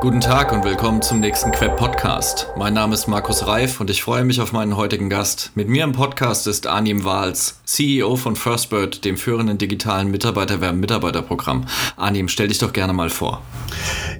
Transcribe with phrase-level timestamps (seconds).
[0.00, 2.48] Guten Tag und willkommen zum nächsten Queb Podcast.
[2.56, 5.50] Mein Name ist Markus Reif und ich freue mich auf meinen heutigen Gast.
[5.56, 11.66] Mit mir im Podcast ist Arnim Wahls, CEO von Firstbird, dem führenden digitalen Mitarbeiterwerben-Mitarbeiterprogramm.
[11.98, 13.42] Arnim, stell dich doch gerne mal vor.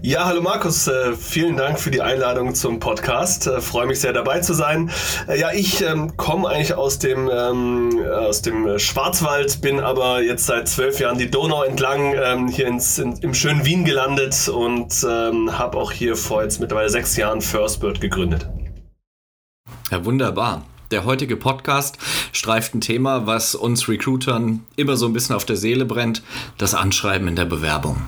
[0.02, 3.46] Ja, hallo Markus, äh, vielen Dank für die Einladung zum Podcast.
[3.46, 4.90] Äh, freue mich sehr dabei zu sein.
[5.28, 10.46] Äh, ja, ich ähm, komme eigentlich aus dem, ähm, aus dem Schwarzwald, bin aber jetzt
[10.46, 14.90] seit zwölf Jahren die Donau entlang ähm, hier ins, in, im schönen Wien gelandet und
[15.02, 18.48] habe habe auch hier vor jetzt mittlerweile sechs Jahren Firstbird gegründet.
[19.92, 20.66] Ja, wunderbar.
[20.90, 21.96] Der heutige Podcast
[22.32, 26.24] streift ein Thema, was uns Recruitern immer so ein bisschen auf der Seele brennt,
[26.58, 28.02] das Anschreiben in der Bewerbung.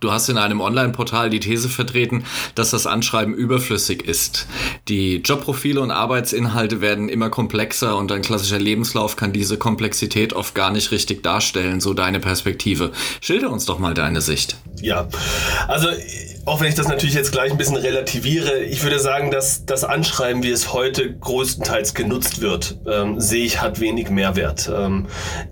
[0.00, 2.24] Du hast in einem Online-Portal die These vertreten,
[2.54, 4.46] dass das Anschreiben überflüssig ist.
[4.88, 10.54] Die Jobprofile und Arbeitsinhalte werden immer komplexer und ein klassischer Lebenslauf kann diese Komplexität oft
[10.54, 12.92] gar nicht richtig darstellen, so deine Perspektive.
[13.20, 14.56] Schilder uns doch mal deine Sicht.
[14.80, 15.08] Ja,
[15.68, 15.88] also
[16.44, 19.84] auch wenn ich das natürlich jetzt gleich ein bisschen relativiere, ich würde sagen, dass das
[19.84, 24.70] Anschreiben, wie es heute größtenteils genutzt wird, ähm, sehe ich, hat wenig Mehrwert.
[24.74, 25.06] Ähm,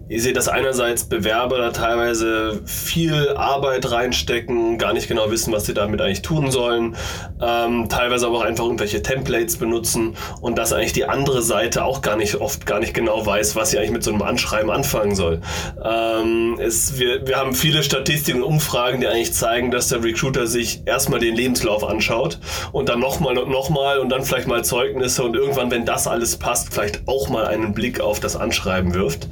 [0.09, 5.67] ich sehe, dass einerseits Bewerber da teilweise viel Arbeit reinstecken, gar nicht genau wissen, was
[5.67, 6.97] sie damit eigentlich tun sollen,
[7.41, 12.03] ähm, teilweise aber auch einfach irgendwelche Templates benutzen und dass eigentlich die andere Seite auch
[12.03, 15.15] gar nicht oft gar nicht genau weiß, was sie eigentlich mit so einem Anschreiben anfangen
[15.15, 15.41] soll.
[15.85, 20.49] Ähm, es, wir, wir haben viele Statistiken und Umfragen, die eigentlich zeigen, dass der Recruiter
[20.49, 22.39] sich erstmal den Lebenslauf anschaut
[22.73, 26.37] und dann nochmal und nochmal und dann vielleicht mal Zeugnisse und irgendwann, wenn das alles
[26.37, 29.29] passt, vielleicht auch mal einen Blick auf das Anschreiben wirft.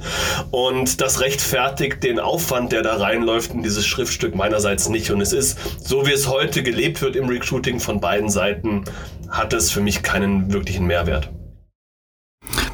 [0.51, 5.11] Und das rechtfertigt den Aufwand, der da reinläuft in dieses Schriftstück meinerseits nicht.
[5.11, 8.83] Und es ist, so wie es heute gelebt wird im Recruiting von beiden Seiten,
[9.29, 11.29] hat es für mich keinen wirklichen Mehrwert.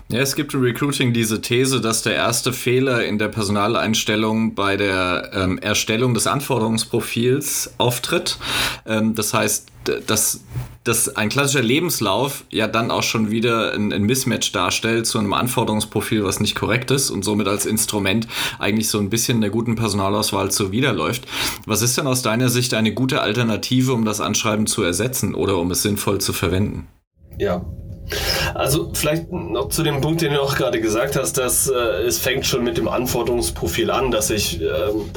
[0.08, 4.78] Ja, es gibt im Recruiting diese These, dass der erste Fehler in der Personaleinstellung bei
[4.78, 8.38] der ähm, Erstellung des Anforderungsprofils auftritt.
[8.86, 9.68] Ähm, das heißt,
[10.06, 10.42] dass,
[10.84, 15.34] dass ein klassischer Lebenslauf ja dann auch schon wieder ein, ein, Mismatch darstellt zu einem
[15.34, 18.28] Anforderungsprofil, was nicht korrekt ist und somit als Instrument
[18.60, 21.26] eigentlich so ein bisschen der guten Personalauswahl zuwiderläuft.
[21.66, 25.58] Was ist denn aus deiner Sicht eine gute Alternative, um das Anschreiben zu ersetzen oder
[25.58, 26.88] um es sinnvoll zu verwenden?
[27.40, 27.66] Ja,
[28.54, 32.20] also vielleicht noch zu dem Punkt, den du auch gerade gesagt hast, dass äh, es
[32.20, 35.10] fängt schon mit dem Anforderungsprofil an, dass ich ähm,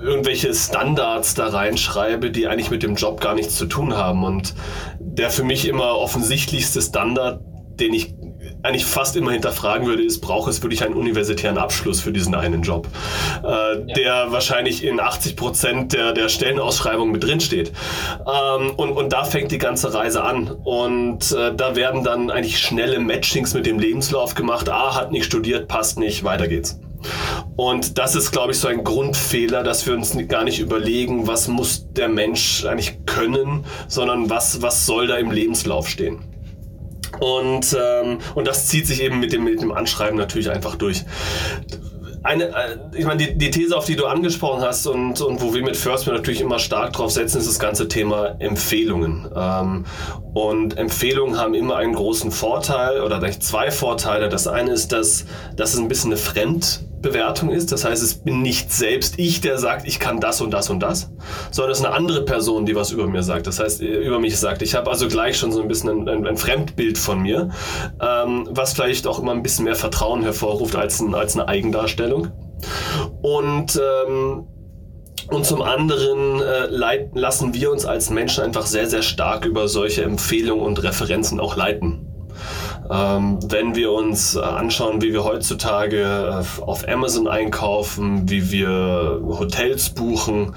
[0.00, 4.24] irgendwelche Standards da reinschreibe, die eigentlich mit dem Job gar nichts zu tun haben.
[4.24, 4.54] Und
[4.98, 7.40] der für mich immer offensichtlichste Standard,
[7.80, 8.14] den ich
[8.62, 12.62] eigentlich fast immer hinterfragen würde, ist, braucht es wirklich einen universitären Abschluss für diesen einen
[12.62, 12.86] Job,
[13.42, 13.94] äh, ja.
[13.94, 17.72] der wahrscheinlich in 80 Prozent der, der Stellenausschreibung mit drin steht.
[18.20, 20.48] Ähm, und, und da fängt die ganze Reise an.
[20.48, 24.68] Und äh, da werden dann eigentlich schnelle Matchings mit dem Lebenslauf gemacht.
[24.68, 26.78] Ah, hat nicht studiert, passt nicht, weiter geht's.
[27.56, 31.48] Und das ist, glaube ich, so ein Grundfehler, dass wir uns gar nicht überlegen, was
[31.48, 36.31] muss der Mensch eigentlich können, sondern was, was soll da im Lebenslauf stehen.
[37.22, 41.04] Und, ähm, und das zieht sich eben mit dem, mit dem Anschreiben natürlich einfach durch
[42.24, 45.54] eine, äh, ich meine, die, die These, auf die du angesprochen hast und, und wo
[45.54, 49.28] wir mit First natürlich immer stark drauf setzen, ist das ganze Thema Empfehlungen.
[49.36, 49.84] Ähm,
[50.34, 54.28] und Empfehlungen haben immer einen großen Vorteil oder vielleicht zwei Vorteile.
[54.28, 55.24] Das eine ist, dass,
[55.54, 56.20] dass es ein bisschen eine
[57.02, 57.72] Fremdbewertung ist.
[57.72, 60.80] Das heißt, es bin nicht selbst ich, der sagt, ich kann das und das und
[60.80, 61.10] das,
[61.50, 63.46] sondern es ist eine andere Person, die was über mir sagt.
[63.46, 64.62] Das heißt, über mich sagt.
[64.62, 67.50] Ich habe also gleich schon so ein bisschen ein, ein, ein Fremdbild von mir,
[68.00, 72.28] ähm, was vielleicht auch immer ein bisschen mehr Vertrauen hervorruft als, ein, als eine Eigendarstellung.
[73.22, 74.46] Und ähm,
[75.28, 79.66] und zum anderen äh, leiten, lassen wir uns als Menschen einfach sehr, sehr stark über
[79.68, 82.11] solche Empfehlungen und Referenzen auch leiten.
[82.90, 89.20] Ähm, wenn wir uns äh, anschauen, wie wir heutzutage äh, auf Amazon einkaufen, wie wir
[89.24, 90.54] Hotels buchen,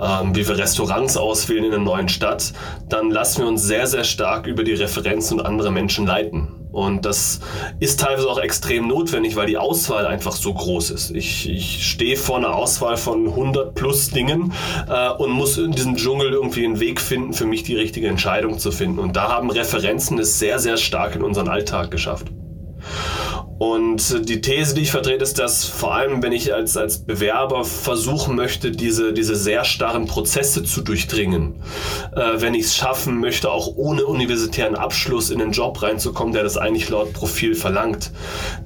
[0.00, 2.52] ähm, wie wir Restaurants auswählen in einer neuen Stadt,
[2.88, 6.59] dann lassen wir uns sehr, sehr stark über die Referenzen und andere Menschen leiten.
[6.72, 7.40] Und das
[7.80, 11.10] ist teilweise auch extrem notwendig, weil die Auswahl einfach so groß ist.
[11.10, 14.52] Ich, ich stehe vor einer Auswahl von 100 plus Dingen
[14.88, 18.58] äh, und muss in diesem Dschungel irgendwie einen Weg finden, für mich die richtige Entscheidung
[18.58, 18.98] zu finden.
[18.98, 22.26] Und da haben Referenzen es sehr, sehr stark in unseren Alltag geschafft.
[23.60, 27.62] Und die These, die ich vertrete, ist, dass vor allem, wenn ich als, als Bewerber
[27.62, 31.56] versuchen möchte, diese, diese sehr starren Prozesse zu durchdringen,
[32.16, 36.42] äh, wenn ich es schaffen möchte, auch ohne universitären Abschluss in den Job reinzukommen, der
[36.42, 38.12] das eigentlich laut Profil verlangt,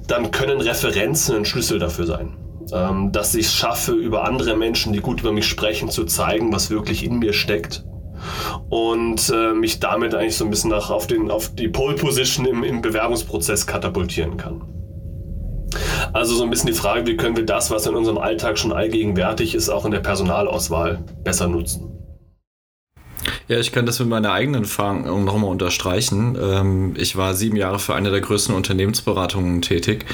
[0.07, 2.37] dann können Referenzen ein Schlüssel dafür sein.
[2.71, 6.53] Ähm, dass ich es schaffe, über andere Menschen, die gut über mich sprechen, zu zeigen,
[6.53, 7.83] was wirklich in mir steckt
[8.69, 12.45] und äh, mich damit eigentlich so ein bisschen nach auf, den, auf die Pole Position
[12.45, 14.61] im, im Bewerbungsprozess katapultieren kann.
[16.13, 18.71] Also so ein bisschen die Frage, wie können wir das, was in unserem Alltag schon
[18.71, 21.94] allgegenwärtig ist, auch in der Personalauswahl besser nutzen.
[23.47, 26.35] Ja, ich kann das mit meiner eigenen Erfahrung nochmal unterstreichen.
[26.41, 30.05] Ähm, ich war sieben Jahre für eine der größten Unternehmensberatungen tätig.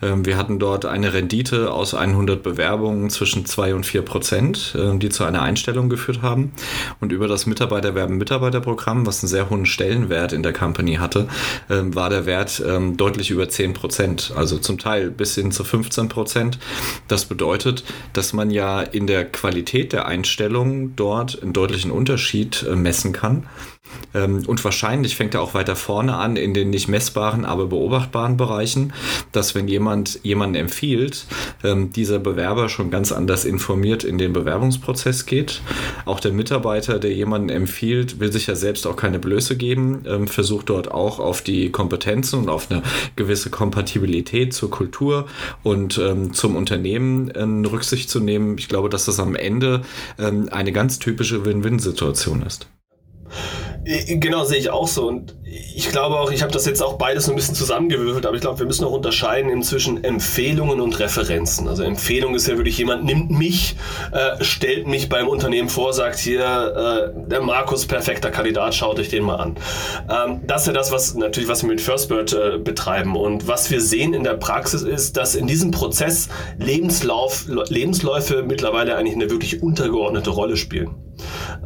[0.00, 5.00] Ähm, wir hatten dort eine Rendite aus 100 Bewerbungen zwischen 2 und 4 Prozent, ähm,
[5.00, 6.52] die zu einer Einstellung geführt haben.
[7.00, 11.28] Und über das Mitarbeiterwerben-Mitarbeiterprogramm, was einen sehr hohen Stellenwert in der Company hatte,
[11.68, 12.62] war der Wert
[12.96, 16.58] deutlich über 10 Prozent, also zum Teil bis hin zu 15 Prozent.
[17.08, 23.12] Das bedeutet, dass man ja in der Qualität der Einstellung dort einen deutlichen Unterschied messen
[23.12, 23.46] kann.
[24.14, 28.36] Ähm, und wahrscheinlich fängt er auch weiter vorne an in den nicht messbaren, aber beobachtbaren
[28.36, 28.92] Bereichen,
[29.32, 31.26] dass wenn jemand jemanden empfiehlt,
[31.64, 35.60] ähm, dieser Bewerber schon ganz anders informiert in den Bewerbungsprozess geht.
[36.04, 40.28] Auch der Mitarbeiter, der jemanden empfiehlt, will sich ja selbst auch keine Blöße geben, ähm,
[40.28, 42.82] versucht dort auch auf die Kompetenzen und auf eine
[43.16, 45.26] gewisse Kompatibilität zur Kultur
[45.62, 46.00] und
[46.32, 48.58] zum Unternehmen Rücksicht zu nehmen.
[48.58, 49.82] Ich glaube, dass das am Ende
[50.18, 52.68] eine ganz typische Win-Win-Situation ist.
[53.86, 55.06] Äh, genau, sehe ich auch so.
[55.06, 58.34] Und ich glaube auch, ich habe das jetzt auch beides so ein bisschen zusammengewürfelt, aber
[58.34, 61.68] ich glaube, wir müssen auch unterscheiden inzwischen Empfehlungen und Referenzen.
[61.68, 63.76] Also Empfehlung ist ja wirklich jemand nimmt mich,
[64.12, 69.08] äh, stellt mich beim Unternehmen vor, sagt hier, äh, der Markus, perfekter Kandidat, schaut euch
[69.08, 69.56] den mal an.
[70.10, 73.16] Ähm, das ist ja das, was natürlich, was wir mit FirstBird äh, betreiben.
[73.16, 76.28] Und was wir sehen in der Praxis ist, dass in diesem Prozess
[76.58, 80.94] Lebenslauf, Lebensläufe mittlerweile eigentlich eine wirklich untergeordnete Rolle spielen.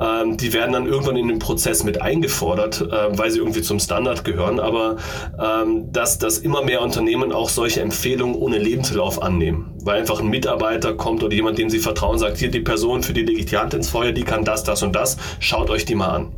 [0.01, 3.79] Ähm, die werden dann irgendwann in den Prozess mit eingefordert, äh, weil sie irgendwie zum
[3.79, 4.61] Standard gehören.
[4.61, 4.97] Aber
[5.39, 9.75] ähm, dass, dass immer mehr Unternehmen auch solche Empfehlungen ohne Lebenslauf annehmen.
[9.83, 13.13] Weil einfach ein Mitarbeiter kommt oder jemand, dem sie vertrauen, sagt, hier die Person, für
[13.13, 15.85] die lege ich die Hand ins Feuer, die kann das, das und das, schaut euch
[15.85, 16.33] die mal an.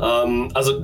[0.00, 0.82] Ähm, also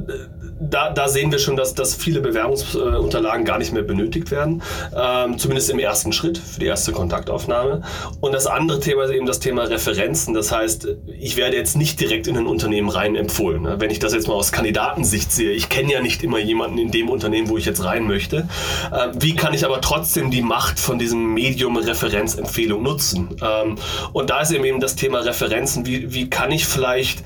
[0.61, 4.62] da, da sehen wir schon, dass, dass viele Bewerbungsunterlagen gar nicht mehr benötigt werden.
[4.97, 7.83] Ähm, zumindest im ersten Schritt für die erste Kontaktaufnahme.
[8.21, 10.35] Und das andere Thema ist eben das Thema Referenzen.
[10.35, 13.62] Das heißt, ich werde jetzt nicht direkt in ein Unternehmen rein empfohlen.
[13.62, 13.77] Ne?
[13.81, 16.91] Wenn ich das jetzt mal aus Kandidatensicht sehe, ich kenne ja nicht immer jemanden in
[16.91, 18.49] dem Unternehmen, wo ich jetzt rein möchte.
[18.93, 23.37] Äh, wie kann ich aber trotzdem die Macht von diesem Medium Referenzempfehlung nutzen?
[23.43, 23.77] Ähm,
[24.12, 25.87] und da ist eben das Thema Referenzen.
[25.87, 27.23] Wie, wie kann ich vielleicht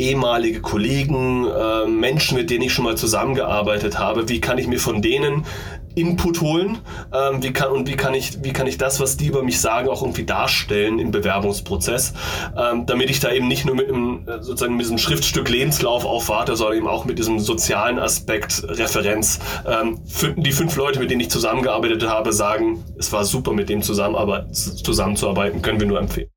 [0.00, 4.80] ehemalige Kollegen, äh, Menschen, mit denen ich schon mal zusammengearbeitet habe, wie kann ich mir
[4.80, 5.44] von denen
[5.94, 6.78] Input holen,
[7.12, 9.60] ähm, wie kann und wie kann ich wie kann ich das, was die über mich
[9.60, 12.14] sagen, auch irgendwie darstellen im Bewerbungsprozess,
[12.56, 16.04] ähm, damit ich da eben nicht nur mit einem äh, sozusagen mit diesem Schriftstück Lebenslauf
[16.04, 19.40] aufwarte, sondern eben auch mit diesem sozialen Aspekt Referenz.
[19.66, 19.98] Ähm,
[20.36, 25.60] die fünf Leute, mit denen ich zusammengearbeitet habe, sagen, es war super, mit dem zusammenzuarbeiten,
[25.62, 26.30] können wir nur empfehlen.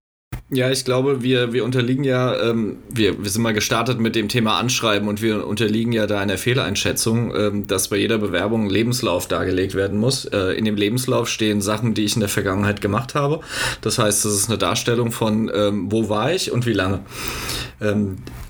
[0.49, 4.27] Ja, ich glaube, wir, wir unterliegen ja, ähm, wir, wir sind mal gestartet mit dem
[4.29, 8.69] Thema Anschreiben und wir unterliegen ja da einer Fehleinschätzung, ähm, dass bei jeder Bewerbung ein
[8.69, 10.25] Lebenslauf dargelegt werden muss.
[10.25, 13.39] Äh, in dem Lebenslauf stehen Sachen, die ich in der Vergangenheit gemacht habe.
[13.81, 16.99] Das heißt, das ist eine Darstellung von, ähm, wo war ich und wie lange.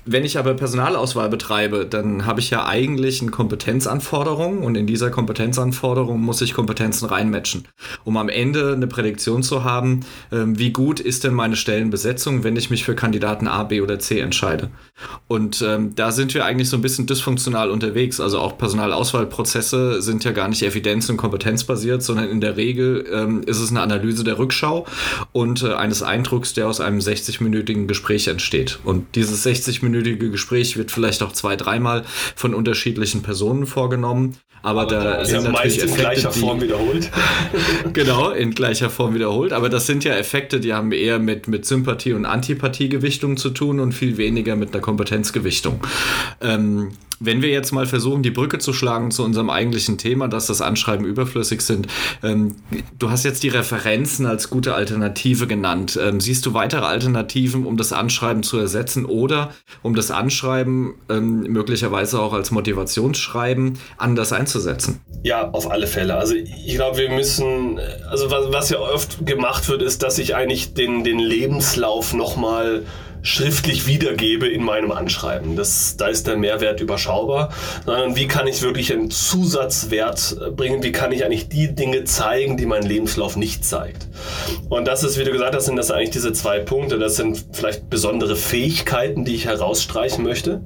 [0.06, 5.10] Wenn ich aber Personalauswahl betreibe, dann habe ich ja eigentlich eine Kompetenzanforderung und in dieser
[5.10, 7.66] Kompetenzanforderung muss ich Kompetenzen reinmatchen,
[8.04, 12.56] um am Ende eine Prädiktion zu haben, ähm, wie gut ist denn meine Stellenbesetzung, wenn
[12.56, 14.70] ich mich für Kandidaten A, B oder C entscheide.
[15.26, 18.20] Und ähm, da sind wir eigentlich so ein bisschen dysfunktional unterwegs.
[18.20, 23.42] Also auch Personalauswahlprozesse sind ja gar nicht evidenz- und kompetenzbasiert, sondern in der Regel ähm,
[23.46, 24.86] ist es eine Analyse der Rückschau
[25.32, 28.80] und äh, eines Eindrucks, der aus einem 60-minütigen Gespräch entsteht.
[28.84, 34.36] Und dieses 60-minütige Gespräch wird vielleicht auch zwei, dreimal von unterschiedlichen Personen vorgenommen.
[34.62, 37.10] Aber, aber da sind ja natürlich Effekte, in gleicher die, Form wiederholt.
[37.92, 39.52] genau, in gleicher Form wiederholt.
[39.52, 43.78] Aber das sind ja Effekte, die haben eher mit, mit Sympathie- und Antipathiegewichtung zu tun
[43.78, 45.80] und viel weniger mit einer Kompetenzgewichtung.
[46.40, 46.92] Ähm,
[47.24, 50.60] wenn wir jetzt mal versuchen, die Brücke zu schlagen zu unserem eigentlichen Thema, dass das
[50.60, 51.86] Anschreiben überflüssig sind,
[52.22, 52.56] ähm,
[52.98, 55.98] du hast jetzt die Referenzen als gute Alternative genannt.
[56.00, 59.52] Ähm, siehst du weitere Alternativen, um das Anschreiben zu ersetzen oder
[59.82, 65.00] um das Anschreiben ähm, möglicherweise auch als Motivationsschreiben anders einzusetzen?
[65.22, 66.16] Ja, auf alle Fälle.
[66.16, 67.78] Also ich glaube, wir müssen,
[68.10, 72.84] also was, was ja oft gemacht wird, ist, dass ich eigentlich den, den Lebenslauf nochmal
[73.24, 75.56] schriftlich wiedergebe in meinem Anschreiben.
[75.56, 77.52] Das, da ist der Mehrwert überschaubar,
[77.84, 80.82] sondern wie kann ich wirklich einen Zusatzwert bringen?
[80.82, 84.06] Wie kann ich eigentlich die Dinge zeigen, die mein Lebenslauf nicht zeigt?
[84.68, 86.98] Und das ist, wie du gesagt hast, sind das eigentlich diese zwei Punkte.
[86.98, 90.60] Das sind vielleicht besondere Fähigkeiten, die ich herausstreichen möchte.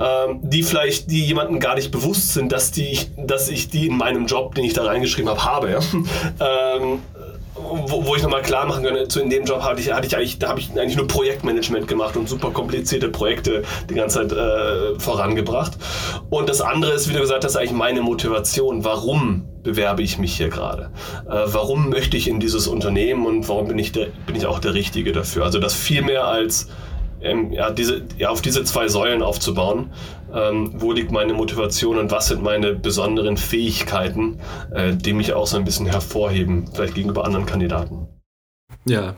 [0.00, 3.96] Ähm, die vielleicht die jemanden gar nicht bewusst sind, dass die dass ich die in
[3.96, 5.70] meinem Job, den ich da reingeschrieben habe, habe.
[5.70, 5.78] Ja?
[7.64, 10.16] wo, wo ich nochmal klar machen kann, zu in dem Job hatte ich, hatte ich
[10.16, 14.32] eigentlich, da habe ich eigentlich nur Projektmanagement gemacht und super komplizierte Projekte die ganze Zeit
[14.32, 15.72] äh, vorangebracht.
[16.30, 18.84] Und das andere ist, wie du gesagt hast, eigentlich meine Motivation.
[18.84, 20.90] Warum bewerbe ich mich hier gerade?
[21.28, 24.58] Äh, warum möchte ich in dieses Unternehmen und warum bin ich, der, bin ich auch
[24.58, 25.44] der Richtige dafür?
[25.44, 26.68] Also das viel mehr als
[27.24, 29.92] ähm, ja, diese, ja, auf diese zwei Säulen aufzubauen.
[30.32, 34.40] Ähm, wo liegt meine Motivation und was sind meine besonderen Fähigkeiten,
[34.72, 38.08] äh, die mich auch so ein bisschen hervorheben, vielleicht gegenüber anderen Kandidaten.
[38.84, 39.14] Ja.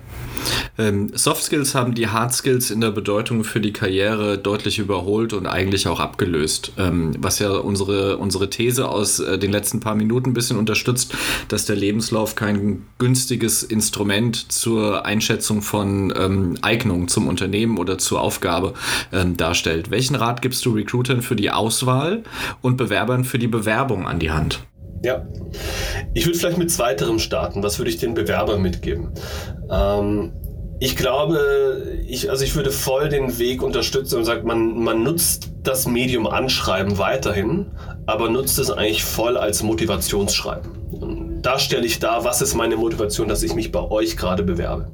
[0.79, 5.33] Ähm, Soft Skills haben die Hard Skills in der Bedeutung für die Karriere deutlich überholt
[5.33, 6.73] und eigentlich auch abgelöst.
[6.79, 11.15] Ähm, was ja unsere, unsere These aus äh, den letzten paar Minuten ein bisschen unterstützt,
[11.49, 18.21] dass der Lebenslauf kein günstiges Instrument zur Einschätzung von ähm, Eignung zum Unternehmen oder zur
[18.21, 18.75] Aufgabe
[19.13, 19.91] ähm, darstellt.
[19.91, 22.23] Welchen Rat gibst du Recruitern für die Auswahl
[22.61, 24.61] und Bewerbern für die Bewerbung an die Hand?
[25.03, 25.27] Ja,
[26.15, 27.63] ich würde vielleicht mit zweiterem starten.
[27.63, 29.11] Was würde ich den Bewerbern mitgeben?
[29.71, 30.33] Ähm,
[30.79, 35.51] ich glaube, ich, also ich würde voll den Weg unterstützen und sagen, man, man nutzt
[35.63, 37.73] das Medium Anschreiben weiterhin,
[38.05, 40.71] aber nutzt es eigentlich voll als Motivationsschreiben.
[40.93, 44.43] Und da stelle ich dar, was ist meine Motivation, dass ich mich bei euch gerade
[44.43, 44.91] bewerbe.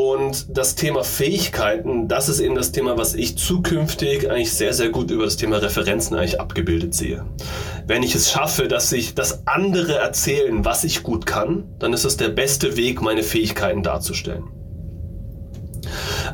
[0.00, 4.88] Und das Thema Fähigkeiten, das ist eben das Thema, was ich zukünftig eigentlich sehr, sehr
[4.88, 7.26] gut über das Thema Referenzen eigentlich abgebildet sehe.
[7.86, 12.06] Wenn ich es schaffe, dass sich das andere erzählen, was ich gut kann, dann ist
[12.06, 14.44] das der beste Weg, meine Fähigkeiten darzustellen.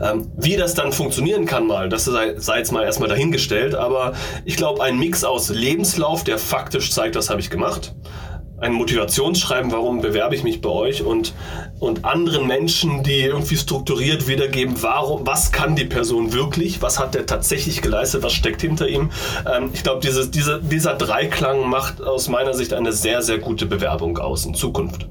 [0.00, 4.12] Ähm, wie das dann funktionieren kann mal, das sei, sei jetzt mal erstmal dahingestellt, aber
[4.44, 7.96] ich glaube, ein Mix aus Lebenslauf, der faktisch zeigt, was habe ich gemacht,
[8.58, 11.34] ein Motivationsschreiben, warum bewerbe ich mich bei euch und,
[11.78, 17.14] und anderen Menschen, die irgendwie strukturiert wiedergeben, warum, was kann die Person wirklich, was hat
[17.14, 19.10] der tatsächlich geleistet, was steckt hinter ihm.
[19.50, 24.18] Ähm, ich glaube, diese, dieser Dreiklang macht aus meiner Sicht eine sehr, sehr gute Bewerbung
[24.18, 25.06] aus in Zukunft.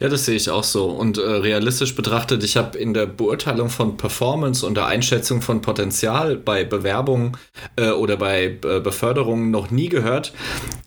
[0.00, 0.86] Ja, das sehe ich auch so.
[0.86, 5.60] Und äh, realistisch betrachtet, ich habe in der Beurteilung von Performance und der Einschätzung von
[5.60, 7.36] Potenzial bei Bewerbungen
[7.76, 10.32] äh, oder bei äh, Beförderungen noch nie gehört,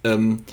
[0.04, 0.44] ähm,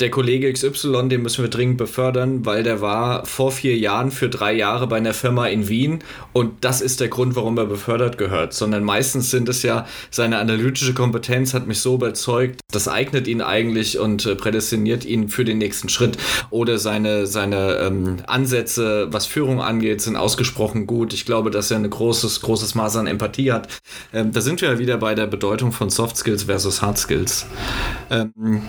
[0.00, 4.28] der Kollege XY, den müssen wir dringend befördern, weil der war vor vier Jahren für
[4.28, 5.98] drei Jahre bei einer Firma in Wien
[6.32, 8.54] und das ist der Grund, warum er befördert gehört.
[8.54, 13.42] Sondern meistens sind es ja, seine analytische Kompetenz hat mich so überzeugt, das eignet ihn
[13.42, 16.16] eigentlich und äh, prädestiniert ihn für den nächsten Schritt.
[16.50, 21.12] Oder seine, seine ähm, Ansätze, was Führung angeht, sind ausgesprochen gut.
[21.12, 23.68] Ich glaube, dass er ein großes, großes Maß an Empathie hat.
[24.12, 27.46] Ähm, da sind wir ja wieder bei der Bedeutung von Soft Skills versus Hard Skills.
[28.10, 28.62] Ähm,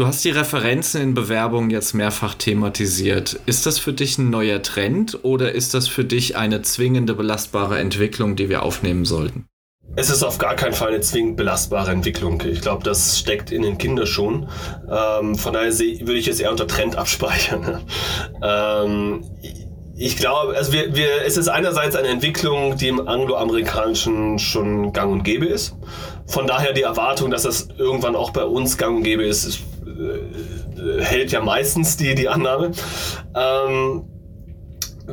[0.00, 3.38] Du hast die Referenzen in Bewerbungen jetzt mehrfach thematisiert.
[3.44, 7.78] Ist das für dich ein neuer Trend oder ist das für dich eine zwingende belastbare
[7.78, 9.44] Entwicklung, die wir aufnehmen sollten?
[9.96, 12.42] Es ist auf gar keinen Fall eine zwingend belastbare Entwicklung.
[12.46, 14.48] Ich glaube, das steckt in den Kinderschuhen.
[14.90, 17.82] Ähm, von daher würde ich es eher unter Trend abspeichern.
[18.42, 19.22] ähm,
[19.98, 25.12] ich glaube, also wir, wir, es ist einerseits eine Entwicklung, die im angloamerikanischen schon gang
[25.12, 25.76] und gäbe ist.
[26.24, 29.60] Von daher die Erwartung, dass das irgendwann auch bei uns gang und gäbe ist, ist
[31.00, 32.72] hält ja meistens die, die Annahme.
[33.34, 34.04] Ähm,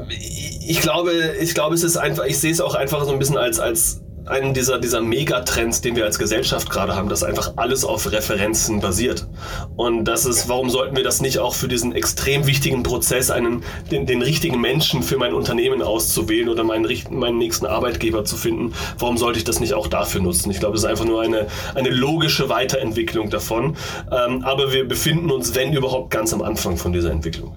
[0.09, 3.37] ich glaube, ich glaube, es ist einfach, ich sehe es auch einfach so ein bisschen
[3.37, 7.83] als, als einen dieser, dieser Megatrends, den wir als Gesellschaft gerade haben, dass einfach alles
[7.83, 9.27] auf Referenzen basiert.
[9.75, 13.63] Und das ist, warum sollten wir das nicht auch für diesen extrem wichtigen Prozess, einen,
[13.91, 18.73] den, den richtigen Menschen für mein Unternehmen auszuwählen oder meinen, meinen nächsten Arbeitgeber zu finden,
[18.99, 20.51] warum sollte ich das nicht auch dafür nutzen?
[20.51, 23.75] Ich glaube, es ist einfach nur eine, eine logische Weiterentwicklung davon.
[24.11, 27.55] Ähm, aber wir befinden uns, wenn überhaupt, ganz am Anfang von dieser Entwicklung.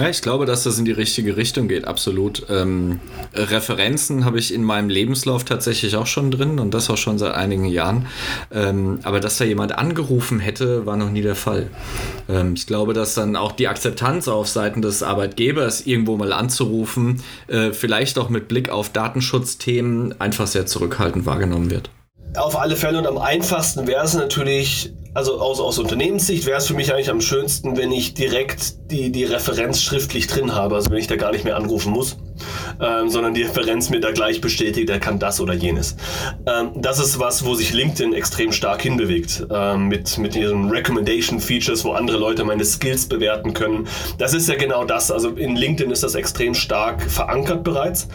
[0.00, 2.46] Ja, ich glaube, dass das in die richtige Richtung geht, absolut.
[2.48, 3.00] Ähm,
[3.34, 7.34] Referenzen habe ich in meinem Lebenslauf tatsächlich auch schon drin und das auch schon seit
[7.34, 8.06] einigen Jahren.
[8.50, 11.68] Ähm, aber dass da jemand angerufen hätte, war noch nie der Fall.
[12.30, 17.22] Ähm, ich glaube, dass dann auch die Akzeptanz auf Seiten des Arbeitgebers, irgendwo mal anzurufen,
[17.48, 21.90] äh, vielleicht auch mit Blick auf Datenschutzthemen einfach sehr zurückhaltend wahrgenommen wird.
[22.36, 26.66] Auf alle Fälle und am einfachsten wäre es natürlich, also aus, aus Unternehmenssicht wäre es
[26.66, 30.90] für mich eigentlich am schönsten, wenn ich direkt die, die Referenz schriftlich drin habe, also
[30.90, 32.16] wenn ich da gar nicht mehr anrufen muss,
[32.80, 35.96] ähm, sondern die Referenz mir da gleich bestätigt, er kann das oder jenes.
[36.46, 41.40] Ähm, das ist was, wo sich LinkedIn extrem stark hinbewegt, ähm, mit, mit ihren Recommendation
[41.40, 43.88] Features, wo andere Leute meine Skills bewerten können.
[44.18, 48.08] Das ist ja genau das, also in LinkedIn ist das extrem stark verankert bereits.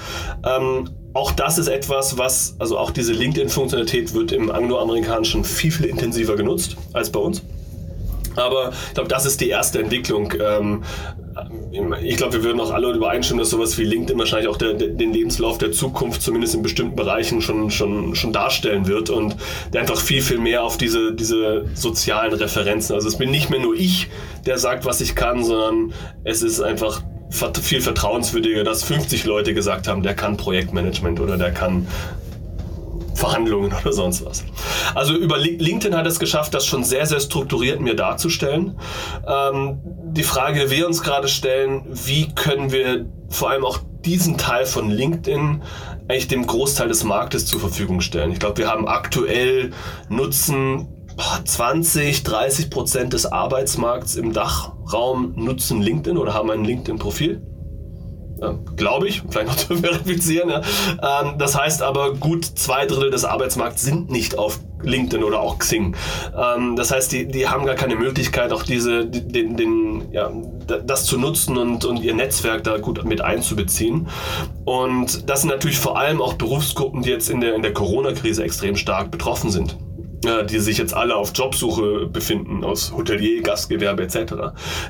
[0.45, 5.85] Ähm, auch das ist etwas, was, also auch diese LinkedIn-Funktionalität wird im angloamerikanischen viel, viel
[5.85, 7.41] intensiver genutzt als bei uns.
[8.35, 10.33] Aber ich glaube, das ist die erste Entwicklung.
[10.45, 10.83] Ähm,
[12.03, 15.13] ich glaube, wir würden auch alle übereinstimmen, dass sowas wie LinkedIn wahrscheinlich auch der, den
[15.13, 19.37] Lebenslauf der Zukunft zumindest in bestimmten Bereichen schon, schon, schon darstellen wird und
[19.71, 22.93] der einfach viel, viel mehr auf diese, diese sozialen Referenzen.
[22.93, 24.09] Also es bin nicht mehr nur ich,
[24.45, 25.93] der sagt, was ich kann, sondern
[26.25, 31.51] es ist einfach viel vertrauenswürdiger, dass 50 Leute gesagt haben, der kann Projektmanagement oder der
[31.51, 31.87] kann
[33.15, 34.43] Verhandlungen oder sonst was.
[34.93, 38.77] Also über LinkedIn hat es geschafft, das schon sehr, sehr strukturiert mir darzustellen.
[39.27, 39.79] Ähm,
[40.11, 44.65] die Frage, die wir uns gerade stellen, wie können wir vor allem auch diesen Teil
[44.65, 45.63] von LinkedIn
[46.07, 48.31] eigentlich dem Großteil des Marktes zur Verfügung stellen.
[48.31, 49.71] Ich glaube, wir haben aktuell
[50.09, 50.87] Nutzen
[51.45, 57.41] 20, 30 Prozent des Arbeitsmarkts im Dachraum nutzen LinkedIn oder haben ein LinkedIn-Profil.
[58.41, 60.49] Ja, Glaube ich, vielleicht noch zu verifizieren.
[60.49, 60.61] Ja.
[61.21, 65.57] Ähm, das heißt aber, gut zwei Drittel des Arbeitsmarkts sind nicht auf LinkedIn oder auch
[65.57, 65.95] Xing.
[66.37, 70.29] Ähm, das heißt, die, die haben gar keine Möglichkeit, auch diese, den, den, ja,
[70.85, 74.09] das zu nutzen und, und ihr Netzwerk da gut mit einzubeziehen.
[74.65, 78.43] Und das sind natürlich vor allem auch Berufsgruppen, die jetzt in der, in der Corona-Krise
[78.43, 79.77] extrem stark betroffen sind
[80.49, 84.33] die sich jetzt alle auf Jobsuche befinden, aus Hotelier, Gastgewerbe etc.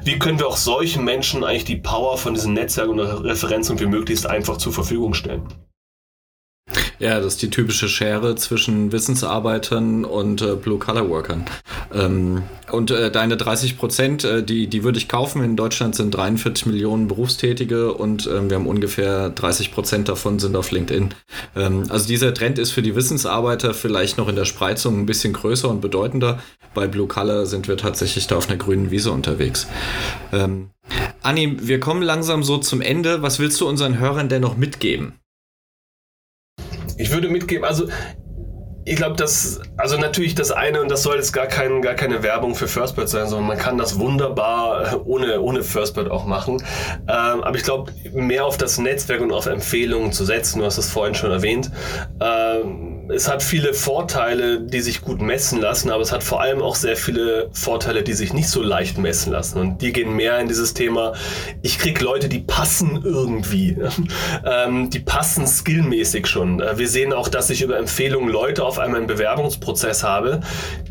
[0.03, 3.85] Wie können wir auch solchen Menschen eigentlich die Power von diesen Netzwerken und Referenzen wie
[3.85, 5.43] möglichst einfach zur Verfügung stellen?
[6.99, 11.45] Ja, das ist die typische Schere zwischen Wissensarbeitern und äh, Blue-Collar-Workern.
[11.93, 15.43] Ähm, und äh, deine 30 Prozent, äh, die, die würde ich kaufen.
[15.43, 20.55] In Deutschland sind 43 Millionen Berufstätige und ähm, wir haben ungefähr 30 Prozent davon sind
[20.55, 21.13] auf LinkedIn.
[21.55, 25.33] Ähm, also dieser Trend ist für die Wissensarbeiter vielleicht noch in der Spreizung ein bisschen
[25.33, 26.39] größer und bedeutender.
[26.73, 29.67] Bei Blue Color sind wir tatsächlich da auf einer grünen Wiese unterwegs.
[30.33, 30.69] Ähm,
[31.21, 33.21] Anni, wir kommen langsam so zum Ende.
[33.21, 35.13] Was willst du unseren Hörern denn noch mitgeben?
[36.97, 37.87] Ich würde mitgeben, also
[38.87, 42.21] ich glaube, das, also natürlich das eine, und das soll jetzt gar, kein, gar keine
[42.21, 46.63] Werbung für Firstbird sein, sondern man kann das wunderbar ohne, ohne Firstbird auch machen.
[47.07, 50.77] Ähm, aber ich glaube, mehr auf das Netzwerk und auf Empfehlungen zu setzen, du hast
[50.77, 51.71] es vorhin schon erwähnt.
[52.21, 56.61] Ähm, es hat viele Vorteile, die sich gut messen lassen, aber es hat vor allem
[56.61, 59.59] auch sehr viele Vorteile, die sich nicht so leicht messen lassen.
[59.59, 61.13] Und die gehen mehr in dieses Thema,
[61.61, 63.77] ich kriege Leute, die passen irgendwie.
[64.45, 66.61] ähm, die passen skillmäßig schon.
[66.61, 70.41] Äh, wir sehen auch, dass ich über Empfehlungen Leute auf einmal im Bewerbungsprozess habe,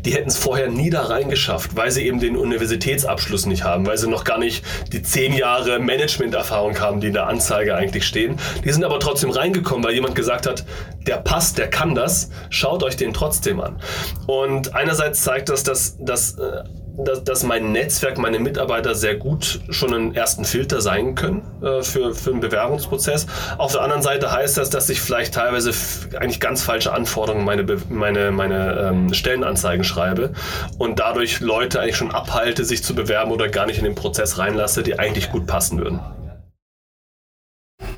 [0.05, 3.97] die hätten es vorher nie da reingeschafft, weil sie eben den Universitätsabschluss nicht haben, weil
[3.97, 8.37] sie noch gar nicht die zehn Jahre Managementerfahrung haben, die in der Anzeige eigentlich stehen.
[8.63, 10.65] Die sind aber trotzdem reingekommen, weil jemand gesagt hat,
[11.07, 13.77] der passt, der kann das, schaut euch den trotzdem an.
[14.27, 16.63] Und einerseits zeigt das, dass, dass, äh,
[16.97, 21.83] dass, dass mein Netzwerk, meine Mitarbeiter sehr gut schon einen ersten Filter sein können äh,
[21.83, 23.27] für, für einen Bewerbungsprozess.
[23.57, 25.71] Auf der anderen Seite heißt das, dass ich vielleicht teilweise
[26.17, 30.31] eigentlich ganz falsche Anforderungen meine, meine, meine ähm, Stellenanzeigen schreibe
[30.77, 34.37] und dadurch Leute eigentlich schon abhalte, sich zu bewerben oder gar nicht in den Prozess
[34.37, 35.99] reinlasse, die eigentlich gut passen würden.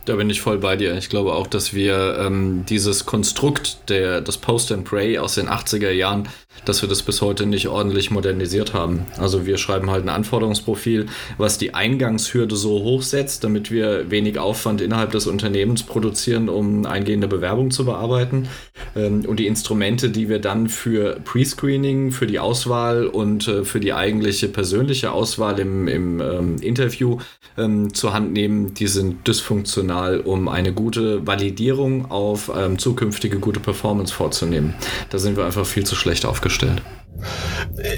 [0.07, 0.95] Da bin ich voll bei dir.
[0.95, 5.49] Ich glaube auch, dass wir ähm, dieses Konstrukt der, das Post and Pray aus den
[5.49, 6.29] 80er Jahren
[6.65, 9.05] dass wir das bis heute nicht ordentlich modernisiert haben.
[9.17, 14.39] Also wir schreiben halt ein Anforderungsprofil, was die Eingangshürde so hoch setzt, damit wir wenig
[14.39, 18.47] Aufwand innerhalb des Unternehmens produzieren, um eingehende Bewerbung zu bearbeiten.
[18.95, 23.79] Ähm, und die Instrumente, die wir dann für Pre-Screening, für die Auswahl und äh, für
[23.79, 27.19] die eigentliche persönliche Auswahl im, im ähm, Interview
[27.57, 33.59] ähm, zur Hand nehmen, die sind dysfunktional, um eine gute Validierung auf ähm, zukünftige gute
[33.59, 34.73] Performance vorzunehmen.
[35.09, 36.81] Da sind wir einfach viel zu schlecht aufgestellt aufgestellt.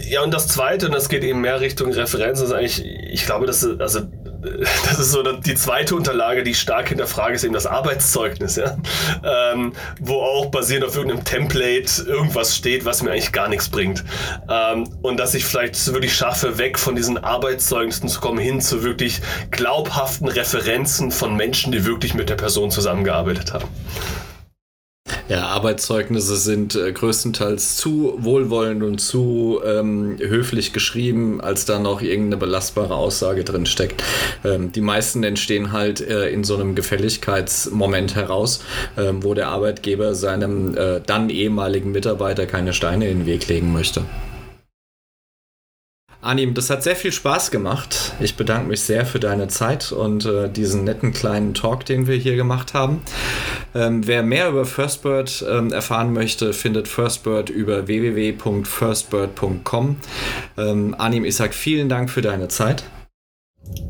[0.09, 3.45] Ja, und das Zweite, und das geht eben mehr Richtung Referenz, ist eigentlich, ich glaube,
[3.45, 4.01] das ist, also,
[4.41, 8.77] das ist so die zweite Unterlage, die stark hinterfrage, ist eben das Arbeitszeugnis, ja?
[9.23, 14.03] Ähm, wo auch basierend auf irgendeinem Template irgendwas steht, was mir eigentlich gar nichts bringt.
[14.49, 18.83] Ähm, und dass ich vielleicht wirklich schaffe, weg von diesen Arbeitszeugnissen zu kommen, hin zu
[18.83, 19.21] wirklich
[19.51, 23.67] glaubhaften Referenzen von Menschen, die wirklich mit der Person zusammengearbeitet haben.
[25.29, 32.01] Ja, Arbeitszeugnisse sind äh, größtenteils zu wohlwollend und zu ähm, höflich geschrieben, als da noch
[32.01, 34.03] irgendeine belastbare Aussage drin steckt.
[34.43, 38.63] Ähm, die meisten entstehen halt äh, in so einem Gefälligkeitsmoment heraus,
[38.97, 43.71] ähm, wo der Arbeitgeber seinem äh, dann ehemaligen Mitarbeiter keine Steine in den Weg legen
[43.71, 44.05] möchte.
[46.21, 48.11] Anim, das hat sehr viel Spaß gemacht.
[48.19, 52.17] Ich bedanke mich sehr für deine Zeit und äh, diesen netten kleinen Talk, den wir
[52.17, 53.03] hier gemacht haben.
[53.73, 59.95] Ähm, wer mehr über Firstbird ähm, erfahren möchte, findet Firstbird über www.firstbird.com.
[60.57, 62.83] Ähm, Anim, ich sage vielen Dank für deine Zeit.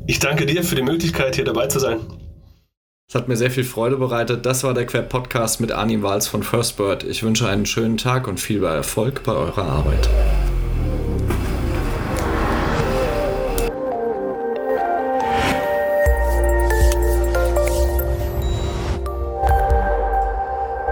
[0.05, 1.97] Ich danke dir für die Möglichkeit, hier dabei zu sein.
[3.07, 4.45] Es hat mir sehr viel Freude bereitet.
[4.45, 7.03] Das war der Queb Podcast mit Anim Wals von Firstbird.
[7.03, 10.07] Ich wünsche einen schönen Tag und viel Erfolg bei eurer Arbeit.